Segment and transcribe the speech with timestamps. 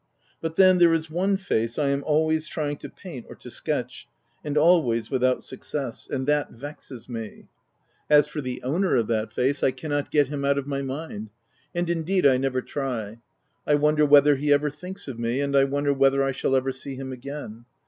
[0.41, 4.07] But then, there is one face I am always trying to paint or to sketch,
[4.43, 7.49] and alwaj's without success; and that vexes me.
[8.09, 9.61] As for the owner of that face.
[9.61, 11.29] I cannot get him out of my mind—
[11.75, 13.19] and, indeed, 1 never try.
[13.67, 16.71] I wonder whether he ever thinks of me; and I wonder whether I shall ever
[16.71, 17.65] see him again.